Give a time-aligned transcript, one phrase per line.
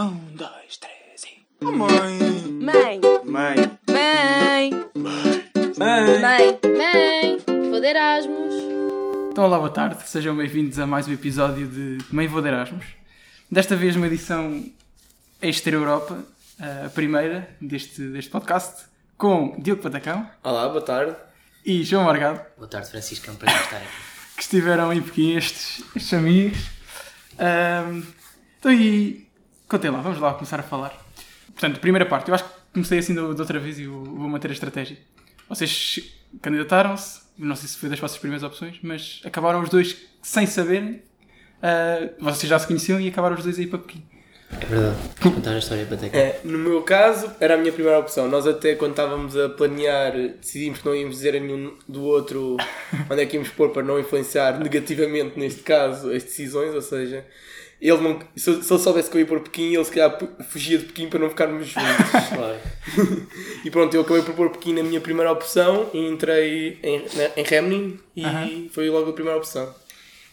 [0.00, 1.42] Um, dois, três e.
[1.64, 2.18] Oh, mãe!
[2.60, 3.56] Mãe, Mãe!
[3.86, 6.20] mãe, Mãe!
[6.20, 7.38] mãe, mãe,
[7.70, 8.54] vou de Erasmus.
[9.30, 10.02] Então, olá, boa tarde.
[10.08, 12.84] Sejam bem-vindos a mais um episódio de Meio Vou de Erasmus.
[13.50, 14.64] Desta vez, uma edição
[15.42, 16.24] Extra Europa,
[16.58, 18.86] a primeira deste, deste podcast,
[19.18, 21.14] com Diogo Patacão Olá, boa tarde.
[21.64, 23.28] e João Margado, Boa tarde, Francisco.
[23.28, 23.86] É um prazer estar aqui.
[24.36, 26.58] que estiveram em Pequim, estes, estes amigos.
[27.38, 28.02] Ahm,
[28.58, 29.26] então, e
[29.70, 30.92] contem lá, vamos lá começar a falar.
[31.52, 34.50] Portanto, primeira parte, eu acho que comecei assim da outra vez e vou, vou manter
[34.50, 34.98] a estratégia.
[35.48, 36.12] Vocês
[36.42, 41.02] candidataram-se, não sei se foi das vossas primeiras opções, mas acabaram os dois sem saberem.
[41.62, 44.02] Ah, vocês já se conheciam e acabaram os dois a ir para Pequim.
[44.60, 44.96] É verdade.
[45.22, 48.28] Contar a história para ter É, no meu caso, era a minha primeira opção.
[48.28, 52.56] Nós até quando estávamos a planear, decidimos que não íamos dizer a nenhum do outro
[53.08, 57.24] onde é que íamos pôr para não influenciar negativamente, neste caso, as decisões, ou seja,
[57.80, 60.84] ele não, se, ele soubesse que eu ia pôr Pequim, ele se calhar fugia de
[60.84, 61.86] Pequim para não ficarmos juntos.
[62.34, 62.58] Claro.
[63.64, 67.30] e pronto, eu acabei por pôr Pequim na minha primeira opção e entrei em, na-
[67.36, 69.72] em Remning e foi logo a primeira opção.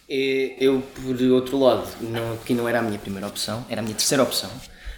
[0.09, 3.84] E Eu, por outro lado, não, que não era a minha primeira opção, era a
[3.84, 4.50] minha terceira opção.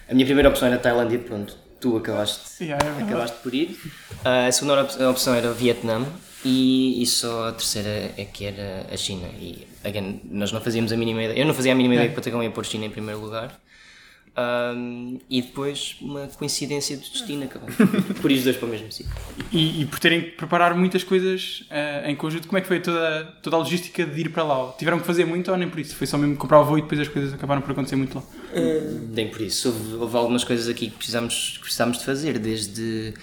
[0.10, 3.80] A minha primeira opção era a Tailândia, pronto, tu acabaste, Yeah, é acabaste por ir.
[4.26, 6.06] Ah, a segunda op- opção era o Vietnã
[6.44, 9.28] e, e só a terceira é que era a China.
[9.40, 12.16] E, again, nós não fazíamos a mínima ideia, eu não fazia a mínima ideia que
[12.16, 13.60] Patagão ia pôr China em primeiro lugar.
[14.36, 17.76] Ahm, e depois, uma coincidência do destino, acabamos
[18.22, 19.12] por os dois para o mesmo sítio.
[19.52, 22.80] E, e por terem que preparar muitas coisas ah, em conjunto, como é que foi
[22.80, 24.72] toda, toda a logística de ir para lá?
[24.78, 25.96] Tiveram que fazer muito ou nem por isso?
[25.96, 28.24] Foi só mesmo comprar o voo e depois as coisas acabaram por acontecer muito lá?
[29.12, 29.70] Nem por isso.
[29.70, 33.14] Houve, houve algumas coisas aqui que precisámos, que precisámos de fazer, desde,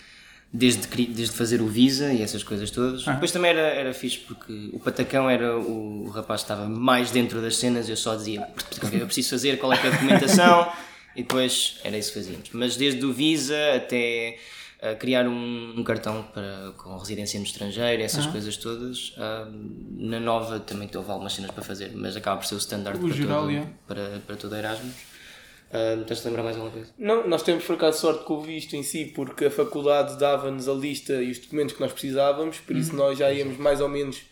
[0.53, 3.05] desde, desde fazer o Visa e essas coisas todas.
[3.05, 7.11] Depois também era, era fixe porque o Patacão era o, o rapaz que estava mais
[7.11, 9.77] dentro das cenas, eu só dizia o que é que eu preciso fazer, qual é
[9.77, 10.73] é a documentação,
[11.15, 12.51] e depois era isso que fazíamos.
[12.53, 14.39] Mas desde o Visa até
[14.81, 19.49] a criar um, um cartão para, com residência no estrangeiro, essas coisas todas, ah,
[19.97, 23.09] na nova também houve algumas cenas para fazer, mas acaba por ser o standard O
[23.09, 23.71] para, geral, todo, yeah.
[23.87, 24.95] para, para todo Erasmus.
[25.73, 26.91] Uh, Estás a lembrar mais alguma coisa?
[26.97, 30.69] Não, nós temos por acaso sorte com o visto em si, porque a faculdade dava-nos
[30.69, 33.89] a lista e os documentos que nós precisávamos, por isso nós já íamos mais ou
[33.89, 34.23] menos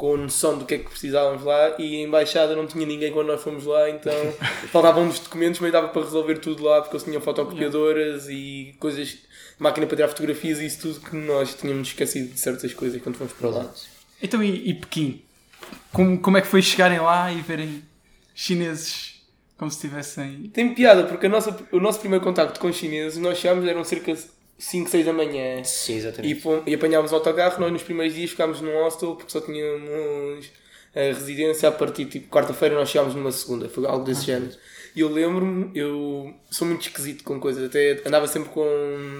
[0.00, 3.26] com noção do que é que precisávamos lá e a embaixada não tinha ninguém quando
[3.26, 4.14] nós fomos lá, então
[4.72, 9.18] faltavam-nos documentos, mas dava para resolver tudo lá, porque eles tinham fotocopiadoras e coisas,
[9.58, 13.16] máquina para tirar fotografias e isso tudo que nós tínhamos esquecido de certas coisas quando
[13.16, 13.70] fomos para lá.
[14.22, 15.22] Então, e, e Pequim?
[15.92, 17.82] Como, como é que foi chegarem lá e verem
[18.34, 19.09] chineses
[19.60, 20.50] como se estivessem.
[20.52, 23.84] Tem piada, porque a nossa, o nosso primeiro contacto com os chineses, nós chegámos, eram
[23.84, 24.20] cerca de
[24.58, 25.62] 5, 6 da manhã.
[25.62, 26.34] Sim, E, exatamente.
[26.40, 30.50] fom- e apanhámos o autocarro, nós nos primeiros dias ficámos num hostel porque só tínhamos
[30.96, 34.52] a residência a partir tipo quarta-feira nós chegámos numa segunda, foi algo desse género.
[34.94, 38.64] E eu lembro-me, eu sou muito esquisito com coisas, até andava sempre com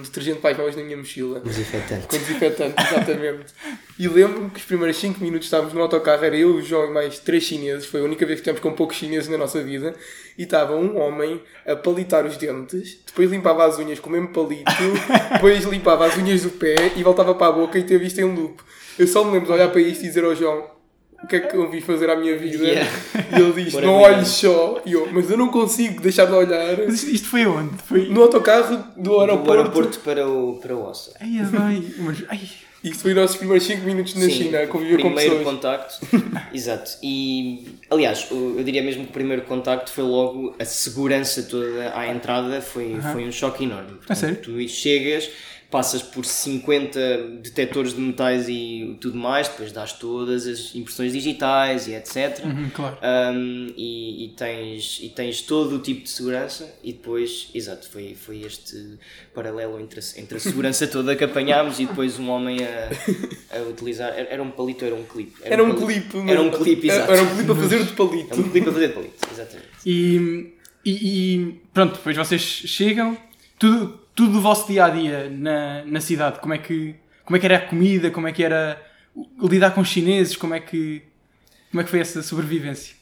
[0.03, 1.39] detergente para as mãos na minha mochila.
[1.39, 2.07] Desinfetante.
[2.07, 3.53] Com desinfetante, exatamente.
[3.97, 6.91] E lembro-me que os primeiros 5 minutos estávamos no autocarro, era eu, o João e
[6.91, 9.95] mais três chineses, foi a única vez que estivemos com poucos chineses na nossa vida,
[10.37, 14.29] e estava um homem a palitar os dentes, depois limpava as unhas com o mesmo
[14.29, 14.71] palito,
[15.33, 18.25] depois limpava as unhas do pé e voltava para a boca e teve isto em
[18.25, 18.61] loop.
[18.99, 20.80] Eu só me lembro de olhar para isto e dizer ao João,
[21.23, 22.63] o que é que eu vim fazer à minha vida?
[22.65, 22.89] Yeah.
[23.37, 24.81] E ele diz, Bora não olhes só.
[24.85, 26.77] E eu, mas eu não consigo deixar de olhar.
[26.85, 27.77] Mas isto, isto foi onde?
[27.83, 28.07] Foi.
[28.09, 29.51] No autocarro do Do aeroporto.
[29.51, 31.13] aeroporto para o, para o hostel.
[31.19, 31.93] Ai, é bem.
[31.99, 32.39] Mas, ai,
[32.83, 35.43] Isto foi os nossos primeiros 5 minutos na Sim, China, a conviver com primeiro pessoas.
[35.55, 35.99] contacto.
[36.51, 36.91] Exato.
[37.03, 42.07] E, aliás, eu diria mesmo que o primeiro contacto foi logo a segurança toda à
[42.07, 43.91] entrada, foi, foi um choque enorme.
[43.97, 44.37] Portanto, sério?
[44.37, 45.29] Tu chegas,
[45.71, 46.99] passas por 50
[47.41, 52.43] detectores de metais e tudo mais, depois dás todas as impressões digitais e etc.
[52.43, 52.97] Uhum, claro.
[53.33, 58.13] Um, e, e tens, e tens todo o tipo de segurança e depois, exato, foi,
[58.15, 58.97] foi este
[59.33, 63.61] paralelo entre a, entre a segurança toda que apanhámos e depois um homem a, a
[63.69, 65.33] utilizar, era, era um palito ou era um clipe?
[65.41, 66.29] Era um pali- clipe.
[66.29, 67.11] Era um clipe, exato.
[67.13, 68.39] Era um clipe a fazer de Era palito.
[68.41, 69.67] um clipe a fazer de palito, exatamente.
[69.85, 70.53] E,
[70.85, 73.17] e, e pronto, depois vocês chegam,
[73.57, 77.39] tudo, tudo do vosso dia a dia na, na cidade, como é, que, como é
[77.39, 78.81] que era a comida, como é que era
[79.41, 81.01] lidar com os chineses, como é que,
[81.69, 82.95] como é que foi essa sobrevivência?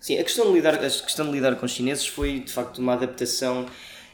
[0.00, 2.78] Sim, a questão, de lidar, a questão de lidar com os chineses foi de facto
[2.78, 3.66] uma adaptação,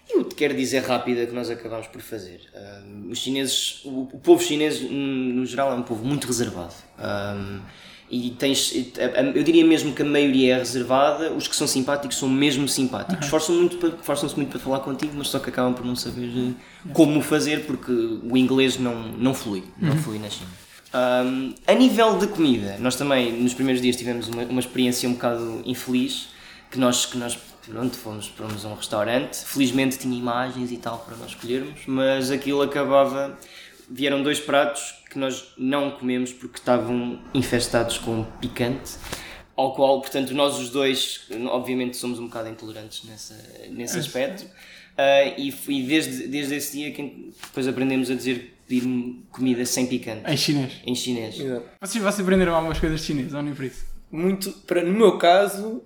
[0.08, 2.40] eu te quero dizer rápida, que nós acabámos por fazer.
[2.54, 6.74] Um, os chineses, o, o povo chinês no geral é um povo muito reservado.
[6.98, 7.60] Um,
[8.12, 8.72] e tens,
[9.34, 13.26] eu diria mesmo que a maioria é reservada, os que são simpáticos são mesmo simpáticos.
[13.28, 16.30] Forçam muito para- Forçam-se muito para falar contigo, mas só que acabam por não saber
[16.36, 16.52] eh,
[16.92, 20.50] como o fazer porque o inglês não, não flui, não flui na China.
[20.94, 25.14] Um, a nível de comida, nós também nos primeiros dias tivemos uma, uma experiência um
[25.14, 26.28] bocado infeliz
[26.70, 29.36] que nós, que nós pronto, fomos, fomos a um restaurante.
[29.46, 33.38] Felizmente tinha imagens e tal para nós escolhermos, mas aquilo acabava.
[33.88, 38.92] Vieram dois pratos que nós não comemos porque estavam infestados com picante.
[39.54, 43.34] Ao qual, portanto, nós os dois, obviamente, somos um bocado intolerantes nessa,
[43.70, 44.44] nesse aspecto.
[44.44, 49.86] Uh, e, e desde, desde esse dia que depois aprendemos a dizer pedir comida sem
[49.86, 50.30] picante.
[50.30, 50.72] Em chinês.
[50.86, 51.38] Em chinês.
[51.38, 51.66] Exato.
[51.80, 53.84] Vocês, vocês aprenderam algumas coisas de chinês, ou nem por isso?
[54.10, 55.82] Muito, para, no meu caso,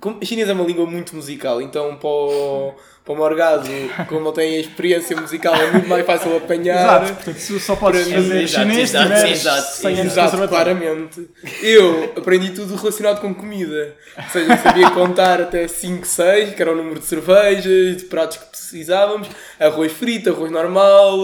[0.00, 2.74] como, chinês é uma língua muito musical, então para o,
[3.04, 3.68] para o Morgado,
[4.08, 7.02] como ele tem a experiência musical, é muito mais fácil apanhar.
[7.02, 10.08] Exato, portanto, se só podes Para- fazer Exato, chinês exato, tiveres exato, 100 anos de
[10.20, 11.28] Exato, claramente.
[11.62, 13.96] Eu aprendi tudo relacionado com comida.
[14.16, 18.36] Ou seja, sabia contar até 5, 6, que era o número de cervejas, de pratos
[18.36, 19.28] que precisávamos,
[19.58, 21.18] arroz frito, arroz normal,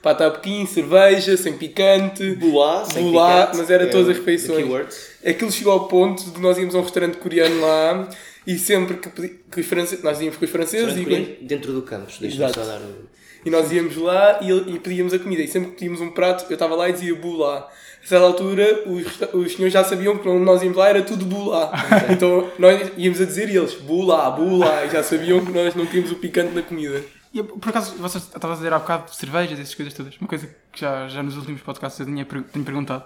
[0.00, 2.34] pata a pequim, cerveja, sem picante.
[2.36, 5.12] Bulá, sem Bulá, picante, mas era é todas as o- refeições.
[5.24, 8.08] Aquilo chegou ao ponto de nós íamos a um restaurante coreano lá
[8.46, 11.04] e sempre que, pedi- que os franceses, nós íamos com os franceses e,
[11.42, 13.08] Dentro do campus, deixa-me só dar o.
[13.44, 16.44] e nós íamos lá e, e pedíamos a comida e sempre que pedíamos um prato
[16.50, 17.68] eu estava lá e dizia bulá.
[18.02, 21.24] A certa altura os, os senhores já sabiam que onde nós íamos lá era tudo
[21.24, 21.70] bulá.
[22.10, 25.86] então nós íamos a dizer e eles bulá, bulá e já sabiam que nós não
[25.86, 27.02] tínhamos o picante na comida.
[27.34, 30.16] E por acaso, vocês estavam a dizer há bocado de cervejas, essas coisas todas.
[30.18, 33.04] Uma coisa que já, já nos últimos podcasts eu tinha, tenho perguntado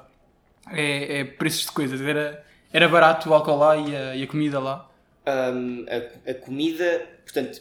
[0.73, 2.00] é, é preços de coisas.
[2.00, 4.88] Era, era barato o álcool lá e a, e a comida lá.
[5.26, 7.61] Hum, a, a comida, portanto,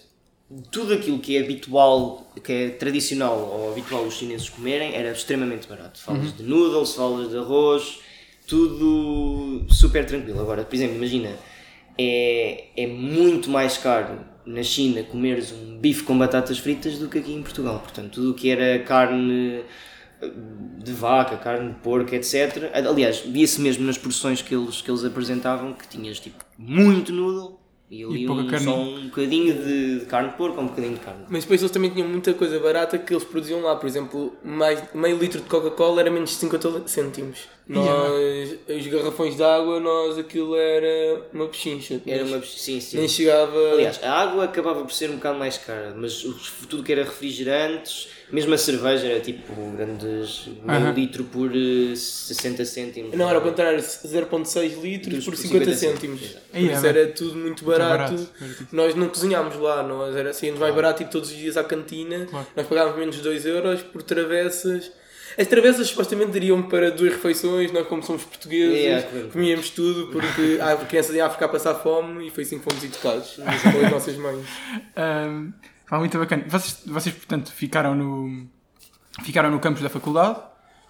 [0.72, 5.68] tudo aquilo que é habitual, que é tradicional ou habitual os chineses comerem, era extremamente
[5.68, 6.00] barato.
[6.00, 8.00] Falas de noodles, falas de arroz,
[8.48, 10.40] tudo super tranquilo.
[10.40, 11.36] Agora, por exemplo, imagina,
[11.98, 17.18] é, é muito mais caro na China comeres um bife com batatas fritas do que
[17.18, 17.80] aqui em Portugal.
[17.80, 19.64] Portanto, tudo o que era carne
[20.32, 22.70] de vaca, carne de porco, etc.
[22.74, 27.60] Aliás, via-se mesmo nas porções que eles, que eles apresentavam que tinhas tipo muito noodle
[27.90, 28.66] e ali E um, carne.
[28.66, 31.26] só um bocadinho de, de carne de porco ou um bocadinho de carne.
[31.30, 33.76] Mas depois eles também tinham muita coisa barata que eles produziam lá.
[33.76, 37.48] Por exemplo, mais, meio litro de Coca-Cola era menos de 50 cêntimos.
[37.68, 42.02] Nós, os garrafões de água, nós aquilo era uma pechincha.
[42.06, 42.42] Era uma.
[42.44, 42.98] Sim, sim.
[42.98, 43.58] Nem chegava.
[43.74, 46.22] Aliás, a água acabava por ser um bocado mais cara, mas
[46.70, 50.92] tudo que era refrigerantes, mesmo a cerveja era tipo grandes meio Aham.
[50.94, 53.14] litro por eh, 60 cêntimos.
[53.16, 56.20] Não, era ao contrário, 0.6 litros Por por 50 50 cêntimos.
[56.22, 58.14] cêntimos, Por Aí, isso é era tudo muito barato.
[58.14, 58.68] barato, baratíssimo.
[58.72, 62.26] Nós não cozinhámos lá, nós era assim, mais barato tipo todos os dias à cantina.
[62.26, 62.48] Claro.
[62.56, 64.92] Nós pagávamos menos de 2 euros por travessas.
[65.38, 69.28] As travessas supostamente dariam para duas refeições, nós como somos portugueses, É, claro.
[69.34, 72.82] comíamos tudo porque a criança ia ficar a passar fome e foi assim que fomos
[72.82, 73.32] educados
[73.70, 74.46] pelas nossas mães.
[74.96, 75.52] Ahm,
[75.90, 76.44] pá, muito bacana.
[76.48, 78.48] Vocês, vocês, portanto, ficaram no,
[79.24, 80.40] ficaram no campus da faculdade,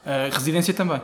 [0.05, 1.01] a residência também.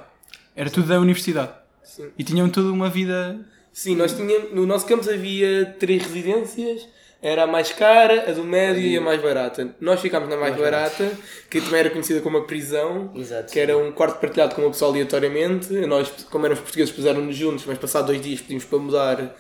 [0.55, 1.51] Era tudo da universidade.
[1.83, 2.09] Sim.
[2.17, 3.39] E tinham toda uma vida.
[3.73, 6.87] Sim, nós tínhamos, no nosso campus havia três residências,
[7.21, 9.75] era a mais cara, a do médio e a mais barata.
[9.79, 11.11] Nós ficámos na mais barata,
[11.49, 13.51] que também era conhecida como a prisão, Exato.
[13.51, 15.71] que era um quarto partilhado com uma pessoa aleatoriamente.
[15.85, 19.35] Nós, como éramos portugueses, puseram-nos juntos, mas passado dois dias pedimos para mudar,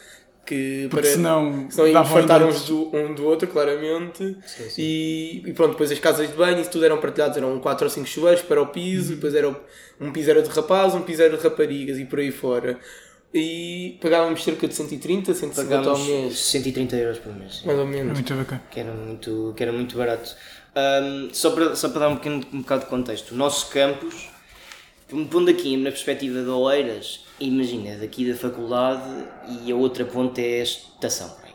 [0.45, 1.15] que Porque para...
[1.15, 1.67] senão.
[1.69, 4.35] Senão fartar ainda- uns do, um do outro, claramente.
[4.77, 7.89] E, e pronto, depois as casas de banho, isso tudo eram partilhados, eram 4 ou
[7.89, 9.55] 5 chuveiros para o piso, depois era
[9.99, 12.79] um piso era de rapazes, um piso era de raparigas e por aí fora.
[13.33, 17.61] E pagávamos cerca de 130, 150 ao Pagámos mês, 130 euros por mês.
[17.65, 18.11] mais ou menos.
[18.13, 18.61] muito bacana.
[18.69, 20.35] que era muito, que era muito barato.
[20.75, 24.27] Ahm, só, para, só para dar um, pequeno, um bocado de contexto, o nosso campus,
[25.25, 29.03] pondo aqui na perspectiva de Oeiras, imagina, daqui da faculdade
[29.65, 31.27] e a outra ponte é a estação.
[31.43, 31.51] bem.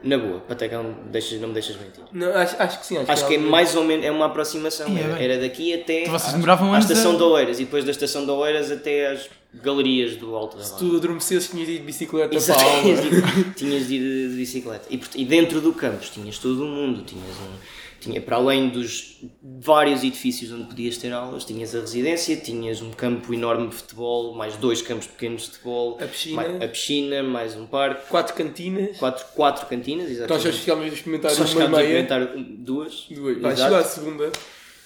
[0.00, 2.04] Na boa, Patacão, deixas, não me deixas mentir.
[2.12, 4.26] Não, acho, acho que sim, acho, Acho que é era- mais ou menos, é uma
[4.26, 4.86] aproximação.
[4.96, 7.64] É Era, era daqui até Então vocês à- demoravam à estação a- de Oeiras e
[7.64, 11.66] depois da estação de Oeiras até às galerias do Alto da Se tu adormecesses, tinhas
[11.66, 14.84] de ir de bicicleta Exato, para a tinhas de, ir- tinhas de ir de bicicleta.
[14.88, 17.02] E, e dentro do campus tinhas todo o mundo.
[17.02, 17.54] Tinhas um,
[18.00, 19.20] tinha, para além dos
[19.60, 24.34] vários edifícios onde podias ter aulas, tinhas a residência, tinhas um campo enorme de futebol,
[24.34, 26.36] mais dois campos pequenos de futebol, A piscina.
[26.36, 28.96] mais, a piscina, mais um parque, Quatro cantinas.
[28.98, 30.56] quatro, quatro cantinas, Nós só exatamente.
[30.58, 31.80] chegámos a experimentar Só uma meia.
[31.82, 32.26] experimentar
[32.58, 33.06] duas.
[33.10, 33.38] Duas.
[33.40, 34.32] Vai, chegou à segunda.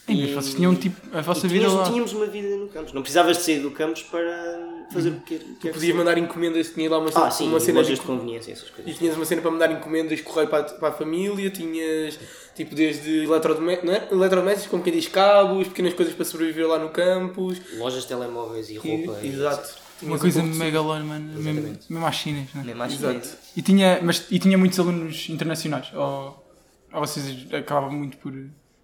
[0.09, 1.85] Ih, mas vocês tinham tipo a vossa E vida tínhamos, lá.
[1.93, 2.93] tínhamos uma vida no campus.
[2.93, 6.91] Não precisavas de sair do campus para fazer o que, que Podias mandar encomendas, tinha
[6.91, 8.93] lá uma, Ah, sim, uma cena lojas de de conveniência, essas coisas.
[8.93, 12.19] E tinhas uma cena para mandar encomendas, correio para, a- para a família, tinhas
[12.55, 14.09] tipo desde eletrodomésticos, não é?
[14.11, 17.61] eletrodomésticos como quem diz cabos, pequenas coisas para sobreviver lá no campus.
[17.79, 19.21] Lojas de telemóveis e E, roupa.
[19.23, 19.81] e- exato.
[20.03, 20.47] Uma coisa um
[21.05, 21.41] mano.
[21.41, 22.63] Mesmo, mesmo às chinas, né?
[22.65, 23.37] Mesmo às Exato.
[23.57, 25.87] E tinha, mas, e tinha muitos alunos internacionais?
[25.95, 26.45] Ou,
[26.93, 28.33] ou vocês acabavam muito por,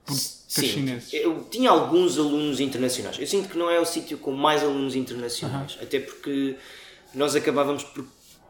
[0.09, 1.13] por ter Sim, chineses?
[1.13, 3.19] eu tinha alguns alunos internacionais.
[3.19, 6.57] Eu sinto que não é o sítio com mais alunos internacionais, até porque
[7.15, 8.05] nós acabávamos por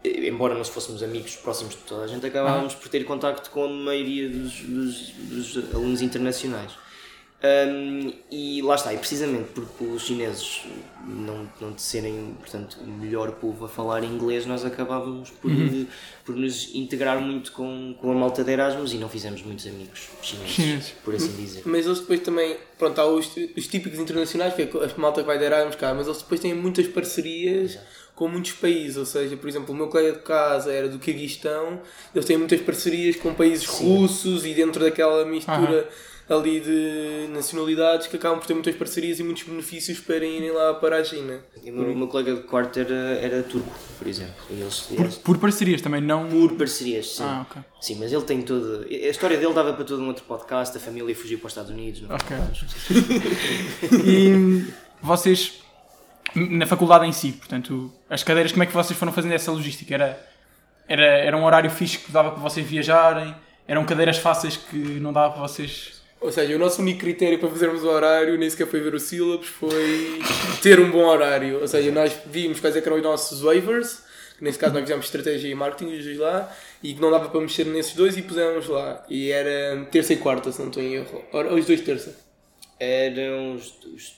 [0.04, 3.68] embora não fôssemos amigos próximos de toda a gente, acabávamos por ter contacto com a
[3.68, 5.10] maioria dos, dos-
[5.54, 6.70] dos alunos internacionais.
[7.40, 10.62] Um, e lá está, e precisamente porque os chineses
[11.06, 15.48] não, não de serem portanto, o melhor povo a falar inglês, nós acabávamos por,
[16.24, 20.08] por nos integrar muito com, com a malta de Erasmus e não fizemos muitos amigos
[20.20, 20.94] chineses, Chineses.
[21.04, 21.62] por assim dizer.
[21.64, 25.26] Mas eles depois também, pronto, há os, os típicos internacionais, que é a malta que
[25.28, 27.78] vai de Erasmus cá, mas eles depois têm muitas parcerias
[28.16, 31.80] com muitos países, ou seja, por exemplo, o meu colega de casa era do Quirguistão,
[32.12, 35.88] eles têm muitas parcerias com países russos e dentro daquela mistura
[36.28, 40.74] ali de nacionalidades que acabam por ter muitas parcerias e muitos benefícios para irem lá
[40.74, 41.40] para a China.
[41.64, 44.34] E o meu, colega de quarto era, era turco, por exemplo.
[44.50, 46.28] E eles, Por, eles- por parcerias também, não.
[46.28, 47.22] por parcerias, sim.
[47.22, 47.62] Ah, ok.
[47.80, 48.86] Sim, mas ele tem todo.
[48.90, 50.76] A história dele dava para todo um outro podcast.
[50.76, 52.02] A família fugiu para os Estados Unidos.
[52.02, 52.36] Não Ok.
[54.04, 54.66] E
[55.00, 55.60] vocês,
[56.34, 59.94] na faculdade em si, portanto, as cadeiras, como é que vocês foram fazendo essa logística?
[59.94, 60.28] Era,
[60.86, 63.34] era, era um horário fixe que dava para vocês viajarem?
[63.66, 65.97] Eram cadeiras fáceis que não dava para vocês.
[66.20, 69.04] Ou seja, o nosso único critério para fazermos o horário, nem sequer foi ver os
[69.04, 70.20] sílabos, foi
[70.60, 71.60] ter um bom horário.
[71.60, 74.02] Ou seja, nós vimos quais é eram os nossos waivers,
[74.36, 77.28] que nesse caso nós fizemos estratégia e marketing os dois lá, e que não dava
[77.28, 79.04] para mexer nesses dois e pusemos lá.
[79.08, 81.24] E era terça e quarta, se não estou em erro.
[81.32, 82.16] Ora, Os dois terça.
[82.80, 84.16] Eram os, os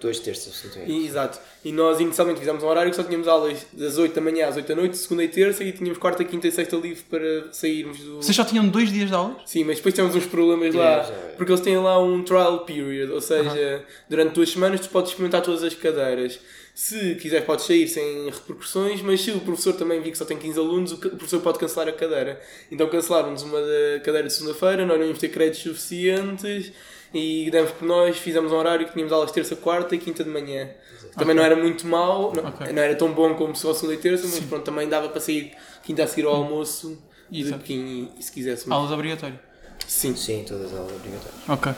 [0.00, 0.86] dois terças, se não.
[0.86, 1.38] E, exato.
[1.62, 4.56] E nós inicialmente fizemos um horário que só tínhamos aulas das 8 da manhã às
[4.56, 7.98] 8 da noite, segunda e terça, e tínhamos quarta, quinta e sexta livre para sairmos
[7.98, 8.16] do.
[8.16, 9.42] Vocês só tinham dois dias de aulas?
[9.44, 11.34] Sim, mas depois temos uns problemas lá, já é.
[11.36, 15.42] porque eles têm lá um trial period, ou seja, durante duas semanas tu podes experimentar
[15.42, 16.40] todas as cadeiras.
[16.72, 20.38] Se quiseres podes sair sem repercussões, mas se o professor também vir que só tem
[20.38, 22.40] 15 alunos, o professor pode cancelar a cadeira.
[22.72, 23.58] Então cancelaram-nos uma
[24.02, 26.72] cadeira de segunda-feira, nós não íamos ter créditos suficientes
[27.12, 30.30] e demos por nós, fizemos um horário que tínhamos aulas terça, quarta e quinta de
[30.30, 30.70] manhã.
[31.16, 32.72] Também não era muito mau, não, Ok.
[32.72, 35.20] não era tão bom como se fosse segunda e terça, mas pronto, também dava para
[35.20, 35.52] sair
[35.82, 36.96] quinta a seguir ao almoço
[37.30, 37.64] e, Exato.
[37.72, 38.72] E se quisesse.
[38.72, 39.40] Aulas obrigatórias.
[39.86, 40.14] Sim.
[40.14, 41.48] Sim, todas as aulas obrigatórias.
[41.48, 41.72] Ok.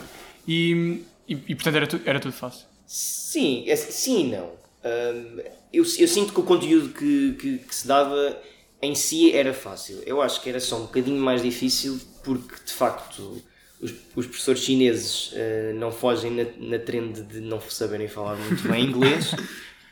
[0.47, 2.65] E, e, e, portanto era, tu, era tudo fácil.
[2.85, 4.51] Sim, é- sim e não.
[4.85, 5.39] Hum,
[5.71, 8.37] eu, eu sinto que o conteúdo que, que, que se dava
[8.81, 10.03] em si era fácil.
[10.05, 13.41] Eu acho que era só um bocadinho mais difícil porque, de facto,
[13.83, 18.67] os, os professores chineses eh, não fogem na, na trend de não saberem falar muito
[18.67, 19.35] bem inglês,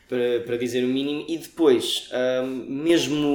[0.08, 1.26] para, para dizer o mínimo.
[1.28, 2.10] E depois,
[2.44, 3.28] hum, mesmo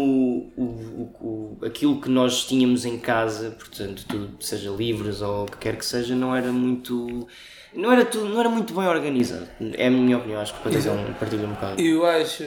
[0.56, 1.26] o, o,
[1.60, 5.76] o- aquilo que nós tínhamos em casa, portanto, tudo, seja livros ou o que quer
[5.76, 7.26] que seja, não era muito.
[7.74, 9.46] Não era, tudo, não era muito bem organizado.
[9.74, 11.80] É a minha opinião, acho que para dizer um, partilho um bocado.
[11.80, 12.44] Eu acho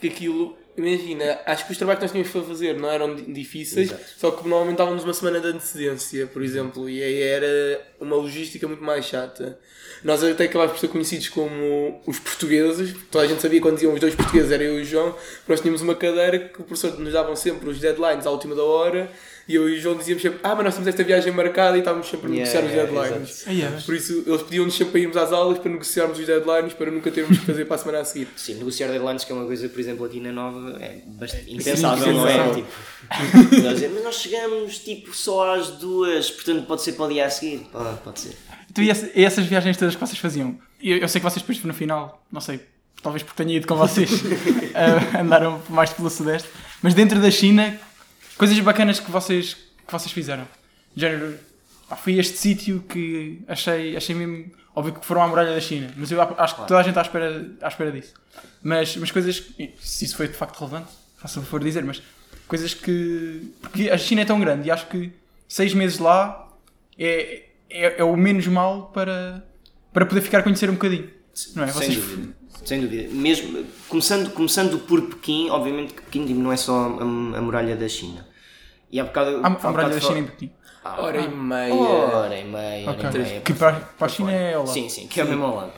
[0.00, 3.32] que aquilo, imagina, acho que os trabalhos que nós tínhamos para fazer não eram di-
[3.32, 4.04] difíceis, Exato.
[4.18, 8.66] só que normalmente estávamos uma semana de antecedência, por exemplo, e aí era uma logística
[8.66, 9.58] muito mais chata.
[10.02, 13.92] Nós até acabámos por ser conhecidos como os portugueses, toda a gente sabia quando diziam
[13.92, 15.14] os dois portugueses, era eu e o João,
[15.46, 18.62] nós tínhamos uma cadeira que o professor nos davam sempre os deadlines à última da
[18.64, 19.10] hora,
[19.50, 21.80] e eu e o João dizíamos sempre, ah, mas nós temos esta viagem marcada e
[21.80, 23.44] estávamos sempre a Yeah, negociar os yeah, deadlines.
[23.48, 23.68] Aí é.
[23.84, 27.10] Por isso, eles pediam-nos sempre para irmos às aulas para negociarmos os deadlines para nunca
[27.10, 28.28] termos que fazer para a semana a seguir.
[28.36, 32.12] Sim, negociar deadlines, que é uma coisa, por exemplo, aqui na Nova, é bastante impensável,
[32.12, 32.54] não é?
[32.54, 32.68] Tipo,
[33.62, 37.30] nós mas nós chegamos tipo só às duas, portanto pode ser para o dia a
[37.30, 37.66] seguir.
[37.74, 38.36] Ah, pode ser.
[38.70, 40.56] Então, e, essa- e essas viagens todas que vocês faziam?
[40.80, 42.60] Eu, eu sei que vocês depois no final, não sei,
[43.02, 44.10] talvez porque tenha ido com vocês,
[44.74, 46.48] eh, andaram mais pelo Sudeste,
[46.82, 47.78] mas dentro da China,
[48.40, 49.54] coisas bacanas que vocês,
[49.86, 50.48] que vocês fizeram.
[50.96, 51.36] Género,
[51.88, 54.50] pá, fui a este sítio que achei, achei mesmo.
[54.74, 57.00] Óbvio que foram à muralha da China, mas eu acho que toda a gente está
[57.02, 58.14] à espera, à espera disso.
[58.62, 59.42] Mas, mas coisas.
[59.80, 62.00] Se isso foi de facto relevante, faça o favor de dizer, mas
[62.48, 63.52] coisas que.
[63.60, 65.12] Porque a China é tão grande e acho que
[65.48, 66.48] seis meses lá
[66.98, 69.44] é, é, é o menos mal para,
[69.92, 71.10] para poder ficar a conhecer um bocadinho.
[71.54, 71.66] Não é?
[71.68, 72.40] Sem Vocês- dúvida.
[72.64, 73.08] Sem dúvida.
[73.14, 77.88] Mesmo, começando, começando por Pequim, obviamente que Pequim não é só a, a muralha da
[77.88, 78.26] China.
[78.90, 79.40] E há bocado.
[79.42, 80.50] Há a muralha da China em Pequim.
[80.84, 81.74] Hora e meia.
[81.74, 83.04] Hora e meia, Ok.
[83.06, 83.40] hora e meia.
[83.42, 84.72] Que para, para a China é ao lado.
[84.72, 85.72] Sim, sim, que é o mesmo ao lado.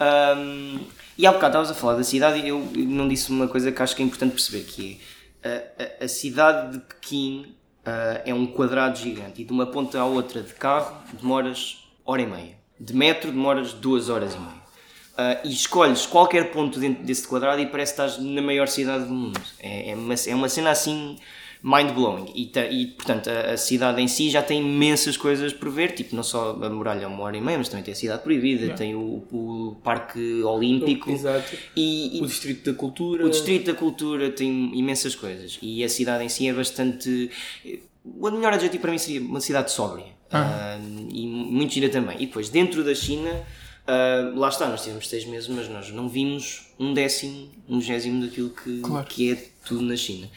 [0.00, 0.80] Ahm,
[1.16, 3.82] e há bocado estavas a falar da cidade e eu não disse uma coisa que
[3.82, 5.00] acho que é importante perceber, que
[5.42, 7.54] é a, a- a cidade de Pequim
[7.84, 12.20] ah, é um quadrado gigante e de uma ponta à outra de carro demoras hora
[12.22, 12.56] e meia.
[12.78, 14.66] De metro demoras duas horas e meia.
[15.16, 19.04] Ah, e escolhes qualquer ponto dentro desse quadrado e parece que estás na maior cidade
[19.04, 19.40] do mundo.
[19.58, 21.18] É, é, uma, é uma cena assim
[21.62, 22.32] mind-blowing.
[22.34, 26.14] E, e, portanto, a, a cidade em si já tem imensas coisas por ver, tipo,
[26.14, 28.74] não só a muralha é uma hora e meia, mas também tem a cidade proibida,
[28.74, 31.56] tem o, o Parque Olímpico Exato.
[31.74, 33.24] e, e O Distrito da Cultura.
[33.26, 37.30] o Distrito da Cultura tem imensas coisas e a cidade em si é bastante.
[38.04, 40.78] O melhor adjetivo para mim seria uma cidade sóbria Ah,
[41.10, 42.16] e muito gira também.
[42.22, 43.30] E depois, dentro da China,
[43.86, 48.24] ah, lá está, nós tivemos seis meses, mas nós não vimos um décimo, um vigésimo
[48.24, 49.06] daquilo que, Claro.
[49.06, 50.28] que é tudo na China.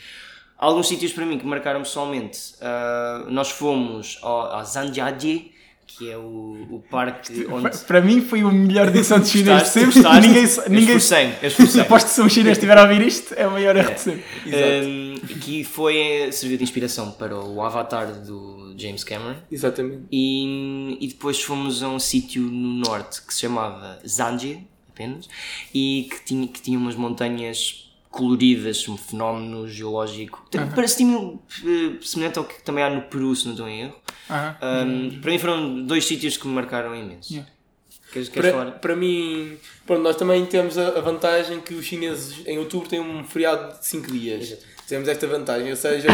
[0.59, 2.53] Alguns sítios para mim que marcaram pessoalmente.
[2.61, 5.53] ah, nós fomos ao, a Zhangjiajie,
[5.87, 7.77] que é o, o parque onde.
[7.79, 10.01] Para mim foi o melhor edição de chinês de sempre.
[10.01, 10.27] Gostaste?
[10.27, 11.81] Ninguém, ninguém esforcei-me.
[11.81, 14.23] Aposto que se um chinês estiver a ouvir isto, é o maior erro de sempre.
[14.45, 20.03] Um, que foi serviu de inspiração para o Avatar do James Cameron Exatamente.
[20.11, 25.27] e, e depois fomos a um sítio no norte que se chamava Zanji apenas
[25.73, 32.39] e que tinha, que tinha umas montanhas coloridas, um fenómeno geológico Tem- parece-me eh, semelhante
[32.39, 33.95] ao que também há no Peru se não estou em erro.
[34.29, 37.51] Um, para mim foram dois sítios que me marcaram imenso Yeah.
[38.11, 38.79] queres, queres Para, falar?
[38.79, 42.99] para mim, pronto, nós também temos a, a vantagem que os chineses em outubro têm
[42.99, 44.57] um feriado de 5 dias.
[44.89, 46.07] Temos esta vantagem, ou seja,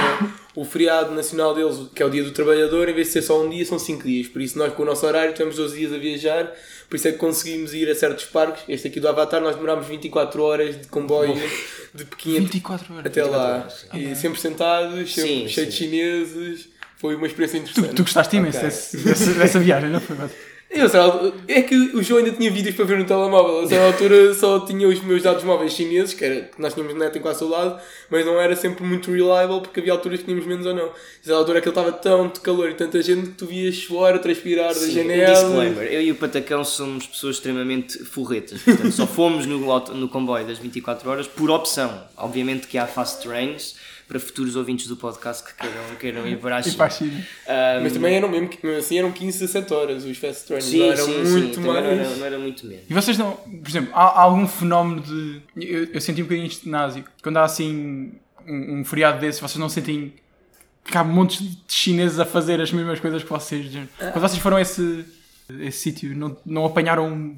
[0.53, 3.41] o feriado nacional deles, que é o dia do trabalhador, em vez de ser só
[3.41, 4.27] um dia, são 5 dias.
[4.27, 6.51] Por isso, nós com o nosso horário temos 12 dias a viajar,
[6.89, 8.63] por isso é que conseguimos ir a certos parques.
[8.67, 11.33] Este aqui do Avatar, nós demorámos 24 horas de comboio
[11.93, 13.05] de Pequim 24 horas.
[13.05, 13.67] até lá.
[13.93, 15.77] E sempre sentados, sempre Sim, cheio de sim.
[15.85, 16.67] chineses.
[16.97, 17.95] Foi uma experiência Tu, interessante.
[17.95, 18.69] tu gostaste imenso Ok.
[18.69, 20.17] desse- dessa, dessa viagem, não foi?
[20.75, 23.61] Eu, é que o João ainda tinha vídeos para ver no telemóvel.
[23.61, 26.95] A certa altura só tinha os meus dados móveis chineses, que, era, que nós tínhamos
[26.95, 27.79] net em quase ao lado,
[28.09, 30.85] mas não era sempre muito reliable porque havia alturas que tínhamos menos ou não.
[30.85, 34.13] A certa altura aquilo estava tão de calor e tanta gente que tu vias suor
[34.13, 35.31] a transpirar da janela.
[35.31, 39.59] um disclaimer, eu e o Patacão somos pessoas extremamente forretas, portanto só fomos no,
[39.93, 42.03] no comboio das 24 horas por opção.
[42.17, 43.75] Obviamente que há fast trains
[44.07, 46.75] para futuros ouvintes do podcast que queiram, queiram ir para a E China.
[46.77, 47.25] para a China.
[47.47, 50.91] Ah, Mas também eram mesmo, assim eram 15, 17 horas os fast trains, sim, não
[50.91, 51.83] eram sim, muito sim, mais.
[51.83, 52.85] não era, não era muito menos.
[52.89, 53.31] E vocês não.
[53.33, 55.41] Por exemplo, há, há algum fenómeno de.
[55.57, 57.03] Eu, eu senti um bocadinho isto na Ásia.
[57.23, 58.11] Quando há assim
[58.47, 60.13] um, um feriado desses, vocês não sentem
[60.83, 63.65] que há montes de chineses a fazer as mesmas coisas que vocês.
[63.71, 63.89] género?
[63.97, 65.03] Quando vocês foram a esse,
[65.61, 67.35] esse sítio, não, não apanharam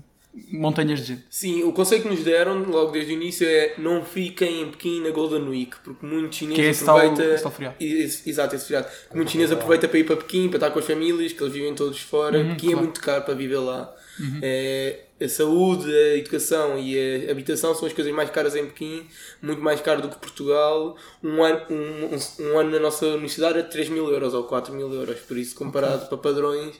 [0.52, 1.24] montanhas de gente.
[1.30, 5.02] Sim, o conselho que nos deram logo desde o início é não fiquem em Pequim
[5.02, 7.34] na Golden Week, porque muitos chineses Que é esse tal- aproveita.
[7.34, 7.76] esse tal feriado.
[7.80, 8.88] Esse- Exato, esse feriado.
[9.10, 11.54] Que muitos chineses aproveita para ir para Pequim, para estar com as famílias, que eles
[11.54, 12.44] vivem todos fora.
[12.44, 12.84] Pequim é claro.
[12.86, 13.94] muito caro para viver lá.
[14.42, 19.06] É, a saúde, a educação e a habitação são as coisas mais caras em Pequim,
[19.42, 20.96] muito mais caro do que Portugal.
[21.24, 24.74] Um ano, um, um- um ano na nossa universidade é 3 mil euros ou 4
[24.74, 26.76] mil euros, por isso comparado para padrões.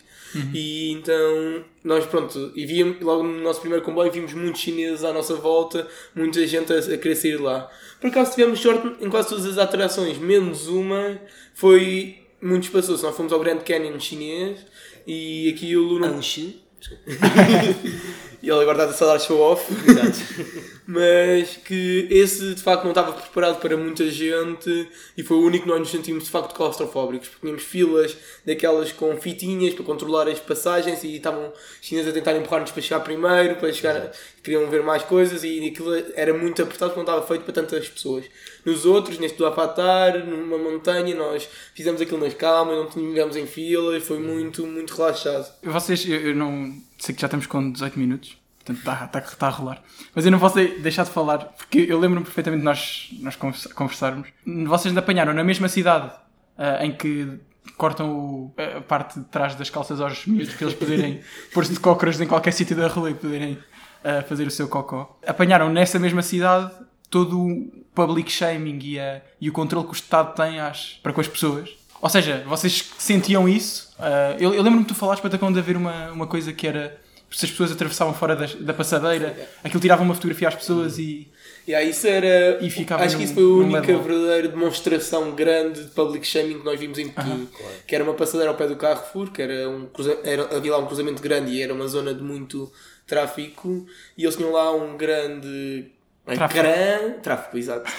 [0.54, 5.14] E então nós pronto, e víamos, logo no nosso primeiro comboio vimos muitos chineses à
[5.14, 7.70] nossa volta, muita gente a, a querer sair lá.
[8.00, 11.20] Por acaso tivemos sorte em quase todas as atrações, menos uma
[11.54, 13.04] foi muito espaçoso.
[13.04, 14.60] Nós fomos ao Grand Canyon chinês
[15.06, 16.18] e aquilo não.
[16.18, 16.62] Anche?
[18.42, 19.66] E ele agora está a salar show off.
[20.86, 25.66] Mas que esse de facto não estava preparado para muita gente e foi o único
[25.66, 30.30] que nós nos sentimos de facto claustrofóbicos, porque tínhamos filas daquelas com fitinhas para controlar
[30.30, 34.82] as passagens e estavam chineses a tentar empurrar-nos para chegar primeiro, para chegar, queriam ver
[34.82, 38.24] mais coisas e aquilo era muito apertado porque não estava feito para tantas pessoas.
[38.64, 43.46] Nos outros, neste do Avatar, numa montanha, nós fizemos aquilo nas calmas, não tivemos em
[43.46, 45.54] filas, foi muito, muito relaxado.
[45.64, 46.87] Vocês, eu, eu não.
[46.98, 49.82] Sei que já estamos com 18 minutos, portanto está, está, está a rolar.
[50.16, 53.36] Mas eu não posso de- deixar de falar, porque eu lembro-me perfeitamente de nós, nós
[53.36, 54.28] conversa- conversarmos.
[54.66, 56.12] Vocês apanharam na mesma cidade
[56.58, 57.40] ah, em que
[57.78, 61.22] cortam o- a parte de trás das calças aos miúdos para eles poderem
[61.54, 63.58] pôr-se de cócoras em qualquer sítio da rua e poderem
[64.04, 65.20] ah, fazer o seu cocó.
[65.28, 66.72] Apanharam nessa mesma cidade
[67.10, 71.14] todo o public shaming e, a- e o controle que o Estado tem às, para
[71.14, 71.70] com as pessoas.
[72.02, 73.87] Ou seja, vocês sentiam isso?
[74.00, 77.00] Ah, eu eu lembro-me que tu falaste para de haver uma, uma coisa que era
[77.32, 81.28] se as pessoas atravessavam fora das- da passadeira, aquilo tirava uma fotografia às pessoas e.
[81.68, 82.64] Yeah, isso era.
[82.64, 84.02] E ficava acho que num- isso foi a única level.
[84.02, 87.50] verdadeira demonstração grande de public shaming que nós vimos em Pequim.
[87.86, 90.78] Que era uma passadeira ao pé do Carrefour, que era um cruza- era, havia lá
[90.78, 92.72] um cruzamento grande e era uma zona de muito
[93.06, 93.86] tráfico.
[94.18, 95.92] E eles tinham lá um grande
[96.26, 96.60] Tráfico.
[96.66, 97.12] ecrã.
[97.22, 97.92] Tráfico, exato.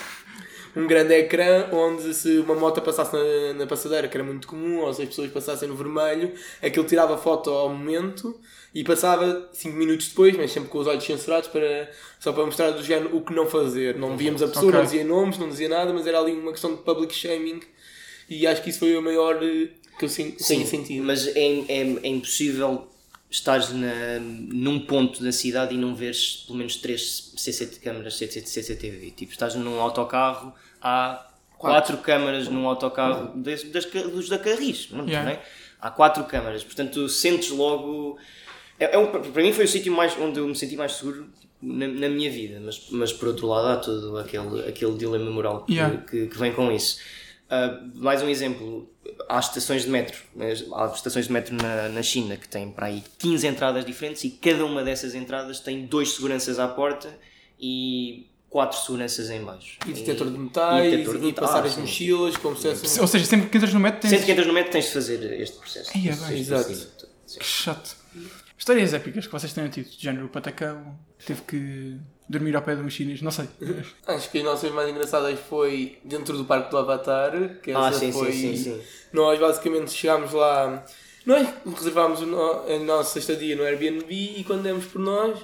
[0.76, 4.78] Um grande ecrã onde se uma moto passasse na, na passadeira, que era muito comum,
[4.81, 8.38] ou se as pessoas passassem no vermelho, aquilo tirava foto ao momento
[8.74, 12.70] e passava 5 minutos depois, mas sempre com os olhos censurados, para, só para mostrar
[12.70, 13.96] do género o que não fazer.
[13.96, 14.78] Não víamos a pessoa, Ok.
[14.78, 17.61] não dizia nomes, não dizia nada, mas era ali uma questão de public shaming
[18.28, 21.02] e acho que isso foi o maior eh, que eu sen- tenho sentido.
[21.04, 22.87] Mas é, é, é impossível
[23.30, 28.48] estares na, num ponto da cidade e não veres pelo menos 3 CCT, câmaras CCT,
[28.48, 29.10] CCTV.
[29.12, 31.26] Tipo, estás num autocarro, há
[31.58, 34.88] quatro, câmaras num autocarro das, das, ca- dos da Carris.
[34.90, 35.24] Não, Yeah.
[35.28, 35.42] não é?
[35.80, 38.18] Há quatro câmaras, portanto sentes logo.
[38.80, 41.28] É, é um- para mim foi o sítio mais, onde eu me senti mais seguro
[41.60, 45.64] na, na minha vida, mas, mas por outro lado há todo aquele, aquele dilema moral
[45.64, 45.96] que, Yeah.
[45.98, 46.98] que, que vem com isso.
[47.50, 48.90] Ah, mais um exemplo,
[49.28, 52.87] há estações de metro, mas há estações de metro na, na China que têm para
[52.87, 57.18] aí 15 entradas diferentes e cada uma dessas entradas tem dois seguranças à porta
[57.58, 59.78] e quatro seguranças em baixo.
[59.87, 61.80] E detector de metais, e e, detector de passar metais, as sim.
[61.80, 63.00] mochilas, como se fosse...
[63.00, 64.11] Ou seja, sempre que entras no metro tens.
[64.11, 65.90] Sempre que entras no metro tens de fazer este processo.
[65.94, 66.40] Ai, é bem.
[66.40, 67.08] Exato.
[67.38, 67.96] Que chato.
[68.59, 71.97] Histórias épicas que vocês tenham tido, de género, o Patacão teve que
[72.29, 73.49] dormir ao pé de um chinês, não sei.
[74.07, 78.01] Acho que as nossas mais engraçadas foi dentro do Parque do Avatar, que Ah, essa
[78.01, 78.33] sim, sim, foi...
[78.33, 78.81] sim, sim.
[79.12, 80.85] Nós basicamente chegámos lá,
[81.25, 85.38] nós reservámos a nossa estadia no Airbnb e quando demos por nós,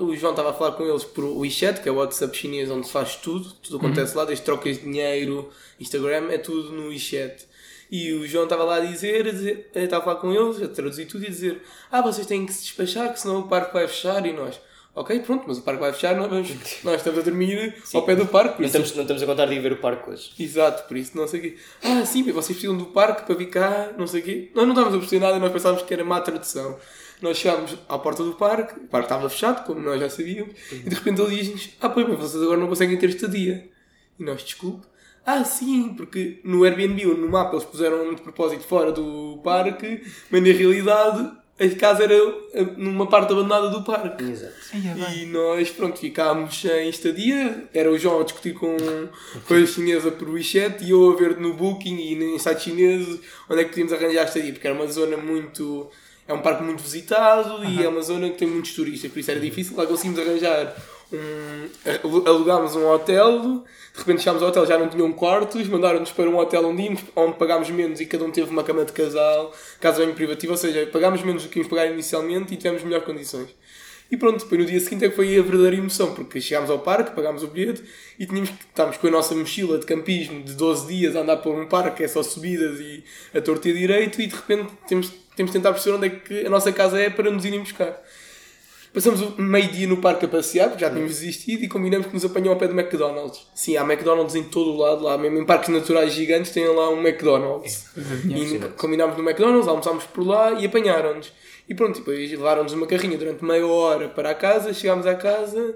[0.00, 2.86] o João estava a falar com eles por WeChat, que é o WhatsApp chinês onde
[2.86, 7.46] se faz tudo, tudo acontece lá, desde trocas de dinheiro, Instagram, é tudo no WeChat.
[7.92, 10.62] E o João estava lá a dizer, a dizer eu estava a falar com eles,
[10.62, 13.48] a traduzir tudo e a dizer Ah, vocês têm que se despachar, que senão o
[13.48, 14.58] parque vai fechar e nós
[14.94, 16.50] Ok, pronto, mas o parque vai fechar, nós, vamos,
[16.84, 19.46] nós estamos a dormir ao pé do parque, Não isso estamos, não estamos a contar
[19.46, 20.32] de ir ver o parque hoje.
[20.38, 21.56] Exato, por isso não sei o quê.
[21.82, 24.50] Ah, sim, vocês precisam do parque para vir cá, não sei o quê.
[24.54, 26.78] Nós não estávamos a perceber nada, nós pensávamos que era má tradução.
[27.22, 30.76] Nós chegámos à porta do parque, o parque estava fechado, como nós já sabíamos, e
[30.90, 33.70] de repente ele diz-nos: Ah, pois, mas vocês agora não conseguem ter estadia.
[34.18, 34.86] E nós, desculpe.
[35.24, 40.02] Ah, sim, porque no Airbnb ou no mapa eles puseram de propósito fora do parque,
[40.30, 42.14] mas na realidade a casa era
[42.54, 44.24] eh, numa parte abandonada do parque.
[44.24, 44.54] Exato.
[45.14, 47.68] E nós, pronto, ficámos sem estadia.
[47.72, 48.76] Era o João a discutir com,
[49.46, 53.20] com a chinesa por WeChat e eu a ver no Booking e em sites chineses
[53.48, 55.88] onde é que podíamos arranjar a estadia, porque era uma zona muito.
[56.26, 59.30] É um parque muito visitado e é uma zona que tem muitos turistas, por isso
[59.30, 59.76] era difícil.
[59.76, 60.74] Lá conseguimos arranjar
[61.16, 62.28] um.
[62.28, 66.38] alugámos um hotel, de repente chegámos ao hotel, já não tinham quartos, mandaram-nos para um
[66.38, 70.14] hotel íamos, onde pagámos menos e cada um teve uma cama de casal, casa bem
[70.14, 73.48] privativa, ou seja, pagámos menos do que íamos pagar inicialmente e tivemos melhores condições.
[74.12, 76.80] E pronto, depois no dia seguinte é que foi a verdadeira emoção, porque chegámos ao
[76.80, 77.82] parque, pagámos o bilhete
[78.18, 81.38] e tínhamos que, estávamos com a nossa mochila de campismo de 12 dias a andar
[81.38, 83.02] por um parque, que é só subidas e
[83.34, 86.46] a torta e direito, e de repente temos, temos de tentar perceber onde é que
[86.46, 88.02] a nossa casa é para nos irem buscar.
[88.92, 92.24] Passamos o meio-dia no parque a passear, porque já tínhamos desistido, e combinamos que nos
[92.26, 93.40] apanham ao pé do McDonald's.
[93.54, 96.90] Sim, há McDonald's em todo o lado, lá mesmo em parques naturais gigantes tem lá
[96.90, 97.86] um McDonald's.
[98.28, 101.32] E combinámos no McDonald's, almoçámos por lá e apanharam-nos.
[101.68, 105.74] E pronto, depois levaram-nos uma carrinha durante meia hora para a casa, chegámos à casa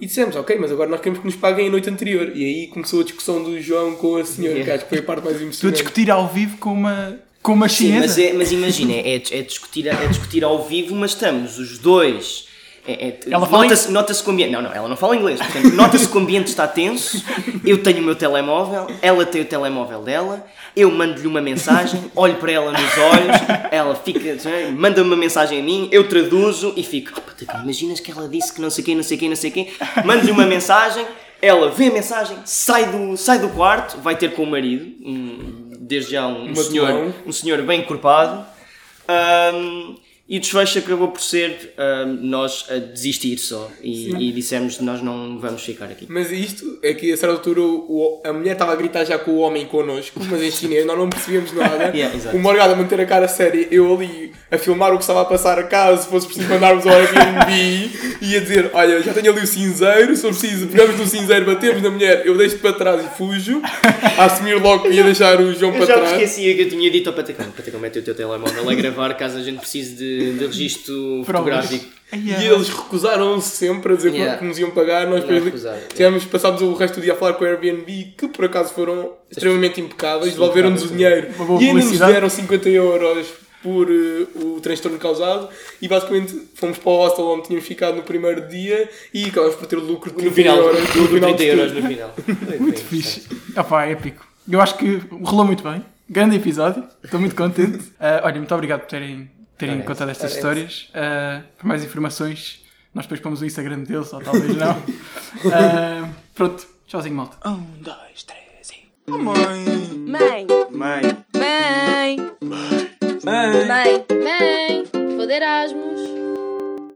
[0.00, 2.32] e dissemos, ok, mas agora nós queremos que nos paguem a noite anterior.
[2.34, 5.02] E aí começou a discussão do João com a senhora, que acho que foi a
[5.02, 5.80] parte mais Tu a emocionante.
[5.82, 8.00] discutir ao vivo com uma, com uma Sim, chinesa.
[8.00, 12.47] mas, é, mas imagina, é, é, discutir, é discutir ao vivo, mas estamos os dois.
[12.90, 14.50] É, é, Ela fala nota-se, nota-se que o ambiente.
[14.50, 15.38] Não, não, ela não fala inglês.
[15.38, 17.22] Portanto, nota-se que o ambiente está tenso.
[17.64, 20.46] Eu tenho o meu telemóvel, ela tem o telemóvel dela.
[20.74, 23.36] Eu mando-lhe uma mensagem, olho para ela nos olhos,
[23.70, 24.20] ela fica,
[24.74, 27.12] manda-me uma mensagem a mim, eu traduzo e fico.
[27.16, 29.50] "Ah, puta, imaginas que ela disse que não sei quem, não sei quem, não sei
[29.50, 29.68] quem.
[30.04, 31.04] Mando-lhe uma mensagem,
[31.42, 35.72] ela vê a mensagem, sai do, sai do quarto, vai ter com o marido, um-
[35.80, 38.46] desde já um, um senhor, um senhor bem encorpado.
[39.06, 39.96] Ahm,
[40.28, 45.00] e o desfecho acabou por ser ahm, nós a desistir só e, e dissemos nós
[45.02, 46.06] não vamos ficar aqui.
[46.08, 49.30] Mas isto é que a certa altura o- a mulher estava a gritar já com
[49.32, 51.88] o homem connosco, mas em chinês nós não percebíamos nada.
[51.98, 55.22] Yeah, o Morgado a manter a cara séria, eu ali a filmar o que estava
[55.22, 57.90] a passar a casa, se fosse preciso mandarmos ao Airbnb
[58.22, 61.46] e a dizer: Olha, já tenho ali o cinzeiro, se for preciso, pegamos no cinzeiro,
[61.46, 63.60] batemos na mulher, eu deixo-te para trás e fujo,
[64.16, 66.12] a assumir logo que ia deixar o João Eu para já me trás.
[66.22, 69.38] esquecia que eu tinha dito ao Patacão: Patacão, mete o teu telemóvel a gravar caso
[69.38, 71.84] a gente precise de, de registro fotográfico.
[72.10, 74.38] Ai, E eles recusaram-se sempre a dizer Yeah.
[74.38, 75.06] que nos iam pagar.
[75.06, 75.94] Nós depois recusaram, yeah.
[75.94, 79.12] tivemos, passámos o resto do dia a falar com o Airbnb, que por acaso foram
[79.30, 81.28] extremamente impecáveis, devolveram-nos o dinheiro
[81.60, 83.26] e ainda nos deram 50 euros
[83.62, 85.48] por eh, o transtorno causado.
[85.82, 89.66] E basicamente fomos para o hostel onde tínhamos ficado no primeiro dia e acabamos por
[89.66, 90.80] ter lucro de 30 No final, euros.
[90.94, 92.14] no final 30 de euros no final.
[92.60, 93.26] Muito fixe.
[93.54, 94.26] Opá, épico.
[94.50, 95.84] Eu acho que rolou muito bem.
[96.08, 96.84] Grande episódio.
[97.04, 97.80] Estou muito contente.
[98.00, 99.28] Ah, olha, muito obrigado por terem,
[99.58, 100.88] terem contado estas histórias.
[100.94, 104.82] Ah, para mais informações, nós depois pomos o Instagram deles, ou talvez não.
[105.52, 106.66] Ah, pronto.
[106.86, 107.36] Tchauzinho, malta.
[107.48, 109.10] Um, dois, três e.
[109.10, 109.36] Mãe!
[110.06, 111.02] Mãe, Mãe.
[111.34, 112.16] mãe,
[113.22, 113.66] Mãe!
[113.66, 114.84] mãe, mãe,
[115.16, 116.17] vou de Erasmus.